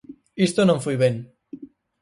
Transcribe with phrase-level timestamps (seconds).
[0.47, 1.15] "Isto non foi ben".